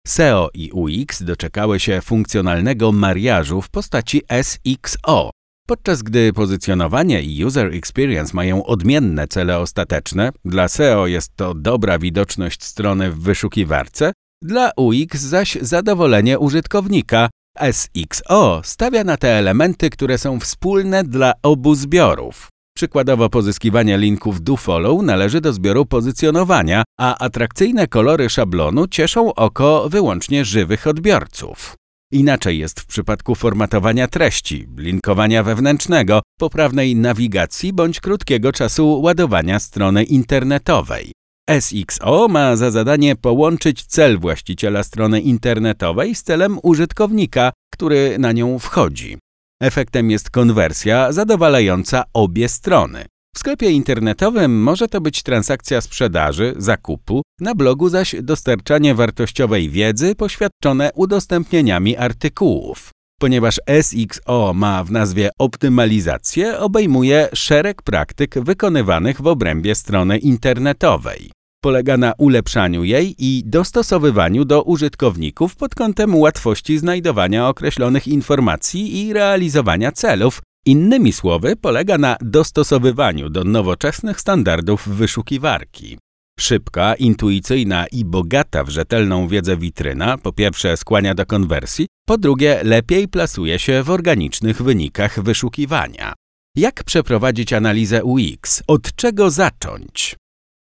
SEO 0.06 0.50
i 0.54 0.70
UX 0.72 1.22
doczekały 1.22 1.80
się 1.80 2.00
funkcjonalnego 2.00 2.92
mariażu 2.92 3.62
w 3.62 3.70
postaci 3.70 4.22
SXO. 4.42 5.30
Podczas 5.66 6.02
gdy 6.02 6.32
pozycjonowanie 6.32 7.22
i 7.22 7.44
user 7.44 7.74
experience 7.74 8.34
mają 8.34 8.64
odmienne 8.64 9.28
cele 9.28 9.58
ostateczne, 9.58 10.30
dla 10.44 10.68
SEO 10.68 11.06
jest 11.06 11.36
to 11.36 11.54
dobra 11.54 11.98
widoczność 11.98 12.64
strony 12.64 13.10
w 13.10 13.20
wyszukiwarce, 13.20 14.12
dla 14.42 14.70
UX 14.76 15.20
zaś 15.20 15.58
zadowolenie 15.60 16.38
użytkownika. 16.38 17.30
SXO 17.72 18.60
stawia 18.64 19.04
na 19.04 19.16
te 19.16 19.28
elementy, 19.28 19.90
które 19.90 20.18
są 20.18 20.40
wspólne 20.40 21.04
dla 21.04 21.32
obu 21.42 21.74
zbiorów. 21.74 22.48
Przykładowo 22.76 23.30
pozyskiwanie 23.30 23.98
linków 23.98 24.42
do-follow 24.42 25.02
należy 25.02 25.40
do 25.40 25.52
zbioru 25.52 25.86
pozycjonowania, 25.86 26.84
a 27.00 27.18
atrakcyjne 27.18 27.86
kolory 27.86 28.30
szablonu 28.30 28.88
cieszą 28.88 29.34
oko 29.34 29.88
wyłącznie 29.88 30.44
żywych 30.44 30.86
odbiorców. 30.86 31.74
Inaczej 32.12 32.58
jest 32.58 32.80
w 32.80 32.86
przypadku 32.86 33.34
formatowania 33.34 34.08
treści, 34.08 34.68
linkowania 34.76 35.42
wewnętrznego, 35.42 36.20
poprawnej 36.38 36.96
nawigacji 36.96 37.72
bądź 37.72 38.00
krótkiego 38.00 38.52
czasu 38.52 39.00
ładowania 39.02 39.60
strony 39.60 40.04
internetowej. 40.04 41.12
SXO 41.50 42.28
ma 42.28 42.56
za 42.56 42.70
zadanie 42.70 43.16
połączyć 43.16 43.86
cel 43.86 44.18
właściciela 44.18 44.82
strony 44.82 45.20
internetowej 45.20 46.14
z 46.14 46.22
celem 46.22 46.58
użytkownika, 46.62 47.52
który 47.72 48.18
na 48.18 48.32
nią 48.32 48.58
wchodzi. 48.58 49.18
Efektem 49.62 50.10
jest 50.10 50.30
konwersja 50.30 51.12
zadowalająca 51.12 52.04
obie 52.14 52.48
strony. 52.48 53.04
W 53.34 53.38
sklepie 53.38 53.70
internetowym 53.70 54.62
może 54.62 54.88
to 54.88 55.00
być 55.00 55.22
transakcja 55.22 55.80
sprzedaży, 55.80 56.54
zakupu, 56.56 57.22
na 57.40 57.54
blogu 57.54 57.88
zaś 57.88 58.14
dostarczanie 58.22 58.94
wartościowej 58.94 59.70
wiedzy 59.70 60.14
poświadczone 60.14 60.90
udostępnieniami 60.94 61.96
artykułów. 61.96 62.90
Ponieważ 63.22 63.60
SXO 63.82 64.52
ma 64.54 64.84
w 64.84 64.90
nazwie 64.90 65.30
optymalizację, 65.38 66.58
obejmuje 66.58 67.28
szereg 67.34 67.82
praktyk 67.82 68.34
wykonywanych 68.38 69.20
w 69.20 69.26
obrębie 69.26 69.74
strony 69.74 70.18
internetowej. 70.18 71.30
Polega 71.60 71.96
na 71.96 72.12
ulepszaniu 72.18 72.84
jej 72.84 73.14
i 73.18 73.42
dostosowywaniu 73.46 74.44
do 74.44 74.62
użytkowników 74.62 75.56
pod 75.56 75.74
kątem 75.74 76.14
łatwości 76.14 76.78
znajdowania 76.78 77.48
określonych 77.48 78.08
informacji 78.08 79.00
i 79.00 79.12
realizowania 79.12 79.92
celów. 79.92 80.42
Innymi 80.66 81.12
słowy, 81.12 81.56
polega 81.56 81.98
na 81.98 82.16
dostosowywaniu 82.20 83.30
do 83.30 83.44
nowoczesnych 83.44 84.20
standardów 84.20 84.88
wyszukiwarki. 84.88 85.98
Szybka, 86.40 86.94
intuicyjna 86.94 87.86
i 87.86 88.04
bogata 88.04 88.64
w 88.64 88.68
rzetelną 88.68 89.28
wiedzę 89.28 89.56
witryna 89.56 90.18
po 90.18 90.32
pierwsze 90.32 90.76
skłania 90.76 91.14
do 91.14 91.26
konwersji, 91.26 91.86
po 92.06 92.18
drugie 92.18 92.60
lepiej 92.64 93.08
plasuje 93.08 93.58
się 93.58 93.82
w 93.82 93.90
organicznych 93.90 94.62
wynikach 94.62 95.22
wyszukiwania. 95.22 96.12
Jak 96.56 96.84
przeprowadzić 96.84 97.52
analizę 97.52 98.04
UX? 98.04 98.62
Od 98.66 98.94
czego 98.94 99.30
zacząć? 99.30 100.16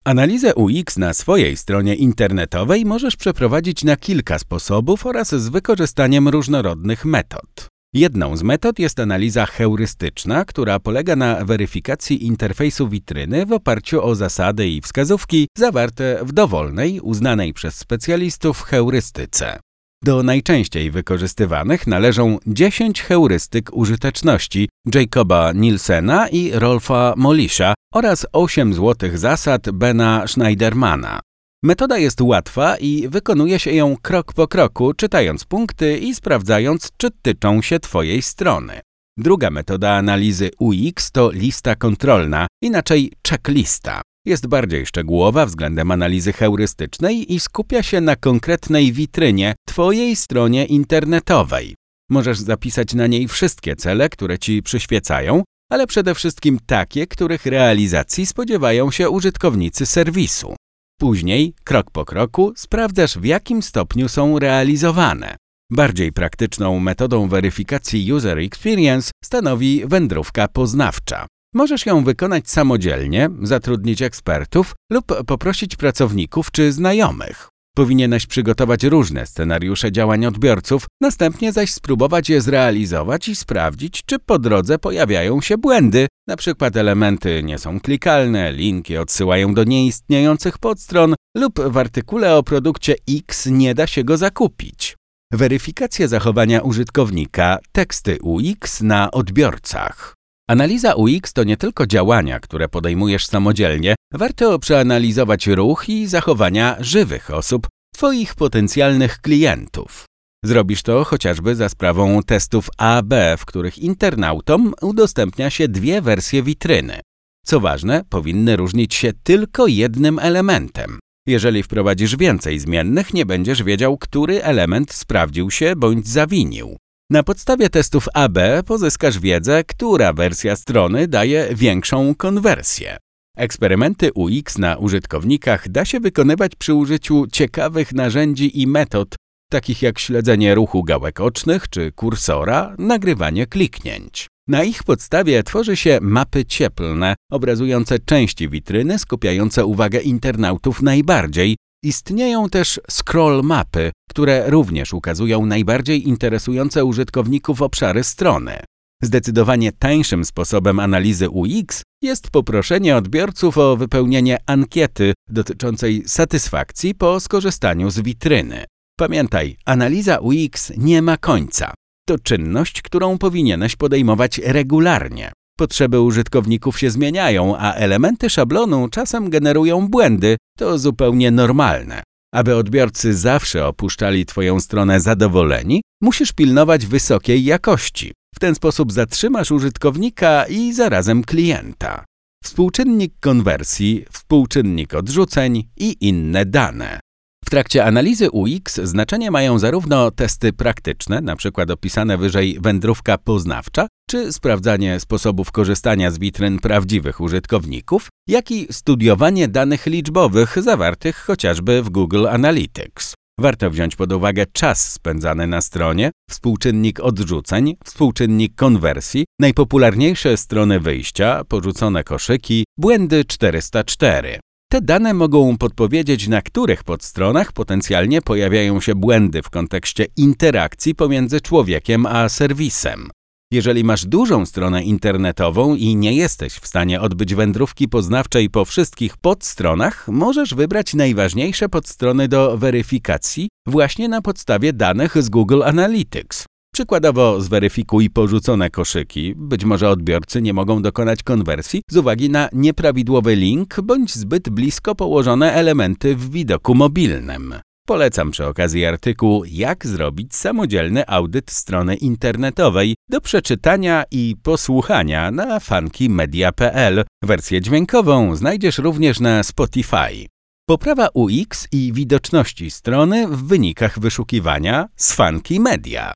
Analizę 0.04 0.54
UX 0.54 0.96
na 0.96 1.14
swojej 1.14 1.56
stronie 1.56 1.94
internetowej 1.94 2.84
możesz 2.84 3.16
przeprowadzić 3.16 3.84
na 3.84 3.96
kilka 3.96 4.38
sposobów 4.38 5.06
oraz 5.06 5.34
z 5.34 5.48
wykorzystaniem 5.48 6.28
różnorodnych 6.28 7.04
metod. 7.04 7.71
Jedną 7.94 8.36
z 8.36 8.42
metod 8.42 8.78
jest 8.78 9.00
analiza 9.00 9.46
heurystyczna, 9.46 10.44
która 10.44 10.78
polega 10.78 11.16
na 11.16 11.44
weryfikacji 11.44 12.26
interfejsu 12.26 12.88
witryny 12.88 13.46
w 13.46 13.52
oparciu 13.52 14.04
o 14.04 14.14
zasady 14.14 14.68
i 14.68 14.80
wskazówki 14.80 15.48
zawarte 15.58 16.20
w 16.24 16.32
dowolnej, 16.32 17.00
uznanej 17.00 17.52
przez 17.52 17.74
specjalistów 17.74 18.62
heurystyce. 18.62 19.60
Do 20.04 20.22
najczęściej 20.22 20.90
wykorzystywanych 20.90 21.86
należą 21.86 22.38
10 22.46 23.02
heurystyk 23.02 23.70
użyteczności 23.72 24.68
Jacoba 24.94 25.52
Nielsena 25.52 26.28
i 26.28 26.50
Rolfa 26.52 27.14
Molisza 27.16 27.74
oraz 27.94 28.26
8 28.32 28.74
złotych 28.74 29.18
zasad 29.18 29.70
Bena 29.70 30.26
Schneidermana. 30.26 31.20
Metoda 31.64 31.98
jest 31.98 32.20
łatwa 32.20 32.76
i 32.76 33.08
wykonuje 33.08 33.58
się 33.58 33.72
ją 33.72 33.96
krok 34.02 34.32
po 34.32 34.48
kroku, 34.48 34.94
czytając 34.94 35.44
punkty 35.44 35.98
i 35.98 36.14
sprawdzając, 36.14 36.90
czy 36.96 37.10
tyczą 37.22 37.62
się 37.62 37.80
Twojej 37.80 38.22
strony. 38.22 38.80
Druga 39.18 39.50
metoda 39.50 39.90
analizy 39.90 40.50
UX 40.58 41.10
to 41.10 41.30
lista 41.30 41.76
kontrolna, 41.76 42.46
inaczej 42.62 43.12
checklista. 43.28 44.02
Jest 44.26 44.46
bardziej 44.46 44.86
szczegółowa 44.86 45.46
względem 45.46 45.90
analizy 45.90 46.32
heurystycznej 46.32 47.34
i 47.34 47.40
skupia 47.40 47.82
się 47.82 48.00
na 48.00 48.16
konkretnej 48.16 48.92
witrynie 48.92 49.54
Twojej 49.68 50.16
stronie 50.16 50.64
internetowej. 50.64 51.74
Możesz 52.10 52.38
zapisać 52.38 52.94
na 52.94 53.06
niej 53.06 53.28
wszystkie 53.28 53.76
cele, 53.76 54.08
które 54.08 54.38
Ci 54.38 54.62
przyświecają, 54.62 55.42
ale 55.70 55.86
przede 55.86 56.14
wszystkim 56.14 56.58
takie, 56.66 57.06
których 57.06 57.46
realizacji 57.46 58.26
spodziewają 58.26 58.90
się 58.90 59.10
użytkownicy 59.10 59.86
serwisu. 59.86 60.56
Później, 61.02 61.54
krok 61.64 61.90
po 61.90 62.04
kroku, 62.04 62.52
sprawdzasz 62.56 63.18
w 63.18 63.24
jakim 63.24 63.62
stopniu 63.62 64.08
są 64.08 64.38
realizowane. 64.38 65.36
Bardziej 65.70 66.12
praktyczną 66.12 66.80
metodą 66.80 67.28
weryfikacji 67.28 68.12
User 68.12 68.38
Experience 68.38 69.10
stanowi 69.24 69.82
wędrówka 69.86 70.48
poznawcza. 70.48 71.26
Możesz 71.54 71.86
ją 71.86 72.04
wykonać 72.04 72.50
samodzielnie, 72.50 73.30
zatrudnić 73.42 74.02
ekspertów 74.02 74.74
lub 74.92 75.24
poprosić 75.26 75.76
pracowników 75.76 76.50
czy 76.50 76.72
znajomych. 76.72 77.51
Powinieneś 77.76 78.26
przygotować 78.26 78.84
różne 78.84 79.26
scenariusze 79.26 79.92
działań 79.92 80.26
odbiorców, 80.26 80.86
następnie 81.00 81.52
zaś 81.52 81.72
spróbować 81.72 82.28
je 82.28 82.40
zrealizować 82.40 83.28
i 83.28 83.36
sprawdzić, 83.36 84.02
czy 84.06 84.18
po 84.18 84.38
drodze 84.38 84.78
pojawiają 84.78 85.40
się 85.40 85.58
błędy, 85.58 86.06
np. 86.28 86.70
elementy 86.74 87.42
nie 87.42 87.58
są 87.58 87.80
klikalne, 87.80 88.52
linki 88.52 88.96
odsyłają 88.96 89.54
do 89.54 89.64
nieistniejących 89.64 90.58
podstron 90.58 91.14
lub 91.36 91.60
w 91.60 91.78
artykule 91.78 92.36
o 92.36 92.42
produkcie 92.42 92.94
X 93.10 93.46
nie 93.46 93.74
da 93.74 93.86
się 93.86 94.04
go 94.04 94.16
zakupić. 94.16 94.96
Weryfikacja 95.32 96.08
zachowania 96.08 96.60
użytkownika, 96.60 97.58
teksty 97.72 98.18
UX 98.22 98.82
na 98.82 99.10
odbiorcach. 99.10 100.21
Analiza 100.52 100.94
UX 100.94 101.32
to 101.32 101.44
nie 101.44 101.56
tylko 101.56 101.86
działania, 101.86 102.40
które 102.40 102.68
podejmujesz 102.68 103.26
samodzielnie, 103.26 103.94
warto 104.14 104.58
przeanalizować 104.58 105.46
ruch 105.46 105.88
i 105.88 106.06
zachowania 106.06 106.76
żywych 106.80 107.30
osób, 107.30 107.66
Twoich 107.94 108.34
potencjalnych 108.34 109.18
klientów. 109.18 110.04
Zrobisz 110.44 110.82
to 110.82 111.04
chociażby 111.04 111.56
za 111.56 111.68
sprawą 111.68 112.22
testów 112.22 112.68
AB, 112.76 113.14
w 113.38 113.44
których 113.44 113.78
internautom 113.78 114.74
udostępnia 114.82 115.50
się 115.50 115.68
dwie 115.68 116.02
wersje 116.02 116.42
witryny. 116.42 117.00
Co 117.46 117.60
ważne, 117.60 118.04
powinny 118.08 118.56
różnić 118.56 118.94
się 118.94 119.12
tylko 119.22 119.66
jednym 119.66 120.18
elementem. 120.18 120.98
Jeżeli 121.26 121.62
wprowadzisz 121.62 122.16
więcej 122.16 122.58
zmiennych, 122.58 123.14
nie 123.14 123.26
będziesz 123.26 123.62
wiedział, 123.62 123.98
który 123.98 124.42
element 124.42 124.92
sprawdził 124.92 125.50
się 125.50 125.76
bądź 125.76 126.08
zawinił. 126.08 126.76
Na 127.12 127.22
podstawie 127.22 127.70
testów 127.70 128.08
AB 128.14 128.38
pozyskasz 128.66 129.18
wiedzę, 129.18 129.64
która 129.64 130.12
wersja 130.12 130.56
strony 130.56 131.08
daje 131.08 131.48
większą 131.54 132.14
konwersję. 132.14 132.96
Eksperymenty 133.36 134.12
UX 134.14 134.58
na 134.58 134.76
użytkownikach 134.76 135.68
da 135.68 135.84
się 135.84 136.00
wykonywać 136.00 136.56
przy 136.56 136.74
użyciu 136.74 137.26
ciekawych 137.32 137.92
narzędzi 137.92 138.60
i 138.62 138.66
metod, 138.66 139.16
takich 139.50 139.82
jak 139.82 139.98
śledzenie 139.98 140.54
ruchu 140.54 140.84
gałek 140.84 141.20
ocznych 141.20 141.68
czy 141.68 141.92
kursora, 141.92 142.74
nagrywanie 142.78 143.46
kliknięć. 143.46 144.28
Na 144.48 144.64
ich 144.64 144.84
podstawie 144.84 145.42
tworzy 145.42 145.76
się 145.76 145.98
mapy 146.02 146.44
cieplne, 146.44 147.14
obrazujące 147.30 147.98
części 147.98 148.48
witryny, 148.48 148.98
skupiające 148.98 149.64
uwagę 149.64 150.00
internautów 150.00 150.82
najbardziej. 150.82 151.56
Istnieją 151.84 152.48
też 152.48 152.80
scroll 152.90 153.42
mapy, 153.42 153.90
które 154.10 154.50
również 154.50 154.92
ukazują 154.92 155.46
najbardziej 155.46 156.08
interesujące 156.08 156.84
użytkowników 156.84 157.62
obszary 157.62 158.04
strony. 158.04 158.64
Zdecydowanie 159.02 159.72
tańszym 159.72 160.24
sposobem 160.24 160.80
analizy 160.80 161.30
UX 161.30 161.82
jest 162.02 162.30
poproszenie 162.30 162.96
odbiorców 162.96 163.58
o 163.58 163.76
wypełnienie 163.76 164.38
ankiety 164.46 165.12
dotyczącej 165.28 166.02
satysfakcji 166.06 166.94
po 166.94 167.20
skorzystaniu 167.20 167.90
z 167.90 168.00
witryny. 168.00 168.64
Pamiętaj, 168.98 169.56
analiza 169.64 170.18
UX 170.18 170.72
nie 170.76 171.02
ma 171.02 171.16
końca. 171.16 171.74
To 172.06 172.18
czynność, 172.18 172.82
którą 172.82 173.18
powinieneś 173.18 173.76
podejmować 173.76 174.38
regularnie. 174.38 175.32
Potrzeby 175.62 176.00
użytkowników 176.00 176.78
się 176.78 176.90
zmieniają, 176.90 177.56
a 177.58 177.72
elementy 177.74 178.30
szablonu 178.30 178.88
czasem 178.88 179.30
generują 179.30 179.88
błędy. 179.88 180.36
To 180.58 180.78
zupełnie 180.78 181.30
normalne. 181.30 182.02
Aby 182.34 182.56
odbiorcy 182.56 183.14
zawsze 183.14 183.66
opuszczali 183.66 184.26
Twoją 184.26 184.60
stronę 184.60 185.00
zadowoleni, 185.00 185.82
musisz 186.00 186.32
pilnować 186.32 186.86
wysokiej 186.86 187.44
jakości. 187.44 188.12
W 188.34 188.38
ten 188.38 188.54
sposób 188.54 188.92
zatrzymasz 188.92 189.50
użytkownika 189.50 190.44
i 190.44 190.72
zarazem 190.72 191.24
klienta. 191.24 192.04
Współczynnik 192.44 193.12
konwersji, 193.20 194.04
współczynnik 194.12 194.94
odrzuceń 194.94 195.68
i 195.76 195.96
inne 196.00 196.46
dane. 196.46 197.00
W 197.44 197.50
trakcie 197.50 197.84
analizy 197.84 198.30
UX 198.30 198.80
znaczenie 198.82 199.30
mają 199.30 199.58
zarówno 199.58 200.10
testy 200.10 200.52
praktyczne, 200.52 201.18
np. 201.18 201.64
opisane 201.72 202.18
wyżej 202.18 202.58
wędrówka 202.60 203.18
poznawcza, 203.18 203.86
czy 204.10 204.32
sprawdzanie 204.32 205.00
sposobów 205.00 205.52
korzystania 205.52 206.10
z 206.10 206.18
witryn 206.18 206.58
prawdziwych 206.58 207.20
użytkowników, 207.20 208.08
jak 208.28 208.50
i 208.50 208.66
studiowanie 208.70 209.48
danych 209.48 209.86
liczbowych 209.86 210.62
zawartych 210.62 211.16
chociażby 211.16 211.82
w 211.82 211.90
Google 211.90 212.28
Analytics. 212.28 213.14
Warto 213.40 213.70
wziąć 213.70 213.96
pod 213.96 214.12
uwagę 214.12 214.46
czas 214.52 214.92
spędzany 214.92 215.46
na 215.46 215.60
stronie, 215.60 216.10
współczynnik 216.30 217.00
odrzuceń, 217.00 217.76
współczynnik 217.84 218.54
konwersji, 218.54 219.24
najpopularniejsze 219.40 220.36
strony 220.36 220.80
wyjścia, 220.80 221.42
porzucone 221.48 222.04
koszyki, 222.04 222.64
błędy 222.78 223.24
404. 223.24 224.40
Te 224.72 224.80
dane 224.80 225.14
mogą 225.14 225.58
podpowiedzieć, 225.58 226.28
na 226.28 226.42
których 226.42 226.84
podstronach 226.84 227.52
potencjalnie 227.52 228.22
pojawiają 228.22 228.80
się 228.80 228.94
błędy 228.94 229.42
w 229.42 229.50
kontekście 229.50 230.06
interakcji 230.16 230.94
pomiędzy 230.94 231.40
człowiekiem 231.40 232.06
a 232.06 232.28
serwisem. 232.28 233.10
Jeżeli 233.50 233.84
masz 233.84 234.06
dużą 234.06 234.46
stronę 234.46 234.82
internetową 234.84 235.74
i 235.74 235.96
nie 235.96 236.12
jesteś 236.12 236.52
w 236.52 236.66
stanie 236.66 237.00
odbyć 237.00 237.34
wędrówki 237.34 237.88
poznawczej 237.88 238.50
po 238.50 238.64
wszystkich 238.64 239.16
podstronach, 239.16 240.08
możesz 240.08 240.54
wybrać 240.54 240.94
najważniejsze 240.94 241.68
podstrony 241.68 242.28
do 242.28 242.58
weryfikacji 242.58 243.48
właśnie 243.66 244.08
na 244.08 244.22
podstawie 244.22 244.72
danych 244.72 245.22
z 245.22 245.28
Google 245.28 245.62
Analytics. 245.62 246.46
Przykładowo 246.74 247.40
zweryfikuj 247.40 248.10
porzucone 248.10 248.70
koszyki, 248.70 249.34
być 249.36 249.64
może 249.64 249.88
odbiorcy 249.88 250.42
nie 250.42 250.52
mogą 250.52 250.82
dokonać 250.82 251.22
konwersji 251.22 251.82
z 251.90 251.96
uwagi 251.96 252.30
na 252.30 252.48
nieprawidłowy 252.52 253.36
link 253.36 253.80
bądź 253.80 254.14
zbyt 254.14 254.48
blisko 254.48 254.94
położone 254.94 255.52
elementy 255.52 256.16
w 256.16 256.30
widoku 256.30 256.74
mobilnym. 256.74 257.54
Polecam 257.86 258.30
przy 258.30 258.46
okazji 258.46 258.86
artykuł 258.86 259.44
Jak 259.44 259.86
zrobić 259.86 260.34
samodzielny 260.34 261.06
audyt 261.06 261.50
strony 261.50 261.96
internetowej 261.96 262.94
do 263.10 263.20
przeczytania 263.20 264.04
i 264.10 264.36
posłuchania 264.42 265.30
na 265.30 265.60
funkymedia.pl. 265.60 267.04
Wersję 267.24 267.60
dźwiękową 267.60 268.36
znajdziesz 268.36 268.78
również 268.78 269.20
na 269.20 269.42
Spotify. 269.42 270.26
Poprawa 270.68 271.08
UX 271.14 271.68
i 271.72 271.92
widoczności 271.92 272.70
strony 272.70 273.28
w 273.28 273.42
wynikach 273.44 273.98
wyszukiwania 273.98 274.88
z 274.96 275.12
Funky 275.12 275.60
Media. 275.60 276.12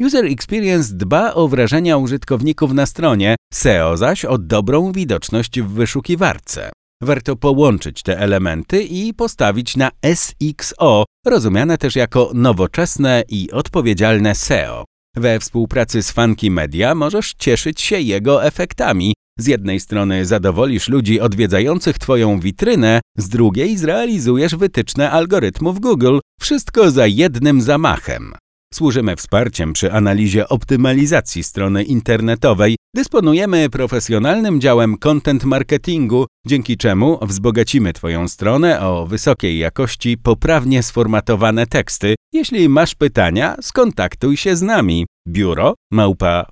User 0.00 0.24
Experience 0.24 0.94
dba 0.94 1.34
o 1.34 1.48
wrażenia 1.48 1.96
użytkowników 1.96 2.72
na 2.72 2.86
stronie, 2.86 3.36
SEO 3.52 3.96
zaś 3.96 4.24
o 4.24 4.38
dobrą 4.38 4.92
widoczność 4.92 5.60
w 5.60 5.68
wyszukiwarce. 5.68 6.70
Warto 7.02 7.36
połączyć 7.36 8.02
te 8.02 8.18
elementy 8.18 8.82
i 8.82 9.14
postawić 9.14 9.76
na 9.76 9.90
SXO, 10.14 11.04
rozumiane 11.26 11.78
też 11.78 11.96
jako 11.96 12.30
nowoczesne 12.34 13.24
i 13.28 13.50
odpowiedzialne 13.50 14.34
SEO. 14.34 14.84
We 15.16 15.40
współpracy 15.40 16.02
z 16.02 16.10
Funky 16.10 16.50
Media 16.50 16.94
możesz 16.94 17.34
cieszyć 17.34 17.80
się 17.80 18.00
jego 18.00 18.44
efektami. 18.44 19.14
Z 19.38 19.46
jednej 19.46 19.80
strony 19.80 20.26
zadowolisz 20.26 20.88
ludzi 20.88 21.20
odwiedzających 21.20 21.98
Twoją 21.98 22.40
witrynę, 22.40 23.00
z 23.18 23.28
drugiej 23.28 23.76
zrealizujesz 23.76 24.56
wytyczne 24.56 25.10
algorytmów 25.10 25.80
Google. 25.80 26.18
Wszystko 26.40 26.90
za 26.90 27.06
jednym 27.06 27.60
zamachem. 27.60 28.34
Służymy 28.74 29.16
wsparciem 29.16 29.72
przy 29.72 29.92
analizie 29.92 30.48
optymalizacji 30.48 31.42
strony 31.42 31.84
internetowej. 31.84 32.76
Dysponujemy 32.94 33.70
profesjonalnym 33.70 34.60
działem 34.60 34.98
content 34.98 35.44
marketingu, 35.44 36.26
dzięki 36.46 36.76
czemu 36.76 37.18
wzbogacimy 37.22 37.92
Twoją 37.92 38.28
stronę 38.28 38.80
o 38.80 39.06
wysokiej 39.06 39.58
jakości, 39.58 40.18
poprawnie 40.18 40.82
sformatowane 40.82 41.66
teksty. 41.66 42.14
Jeśli 42.32 42.68
masz 42.68 42.94
pytania, 42.94 43.56
skontaktuj 43.60 44.36
się 44.36 44.56
z 44.56 44.62
nami. 44.62 45.06
Biuro 45.28 45.74
małpa 45.92 46.46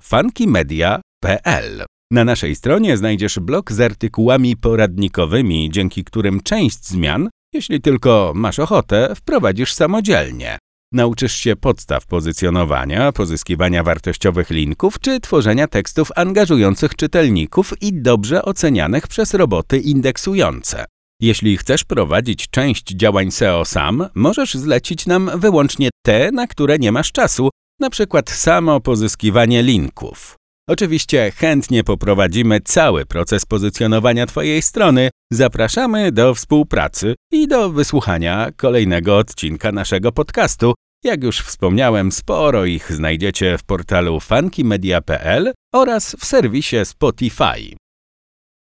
na 2.11 2.23
naszej 2.23 2.55
stronie 2.55 2.97
znajdziesz 2.97 3.39
blog 3.39 3.71
z 3.71 3.81
artykułami 3.81 4.57
poradnikowymi, 4.57 5.69
dzięki 5.71 6.03
którym 6.03 6.41
część 6.43 6.85
zmian 6.85 7.29
Jeśli 7.53 7.81
tylko 7.81 8.31
masz 8.35 8.59
ochotę, 8.59 9.15
wprowadzisz 9.15 9.73
samodzielnie. 9.73 10.57
Nauczysz 10.93 11.33
się 11.33 11.55
podstaw 11.55 12.05
pozycjonowania, 12.05 13.11
pozyskiwania 13.11 13.83
wartościowych 13.83 14.49
linków 14.49 14.99
czy 14.99 15.19
tworzenia 15.19 15.67
tekstów 15.67 16.11
angażujących 16.15 16.95
czytelników 16.95 17.73
i 17.81 18.01
dobrze 18.01 18.45
ocenianych 18.45 19.07
przez 19.07 19.33
roboty 19.33 19.77
indeksujące. 19.77 20.85
Jeśli 21.21 21.57
chcesz 21.57 21.83
prowadzić 21.83 22.49
część 22.49 22.87
działań 22.87 23.31
SEO 23.31 23.65
sam, 23.65 24.05
możesz 24.15 24.53
zlecić 24.53 25.05
nam 25.05 25.31
wyłącznie 25.35 25.89
te, 26.05 26.31
na 26.31 26.47
które 26.47 26.79
nie 26.79 26.91
masz 26.91 27.11
czasu, 27.11 27.49
przykład 27.89 28.29
samo 28.29 28.79
pozyskiwanie 28.79 29.63
linków. 29.63 30.38
Oczywiście 30.69 31.31
chętnie 31.35 31.83
poprowadzimy 31.83 32.61
cały 32.61 33.05
proces 33.05 33.45
pozycjonowania 33.45 34.25
Twojej 34.25 34.61
strony. 34.61 35.09
Zapraszamy 35.31 36.11
do 36.11 36.33
współpracy 36.33 37.15
i 37.31 37.47
do 37.47 37.69
wysłuchania 37.69 38.51
kolejnego 38.57 39.17
odcinka 39.17 39.71
naszego 39.71 40.11
podcastu. 40.11 40.73
Jak 41.03 41.23
już 41.23 41.39
wspomniałem, 41.39 42.11
sporo 42.11 42.65
ich 42.65 42.91
znajdziecie 42.91 43.57
w 43.57 43.63
portalu 43.63 44.19
funkymedia.pl 44.19 45.53
oraz 45.73 46.15
w 46.19 46.25
serwisie 46.25 46.77
Spotify. 46.83 47.75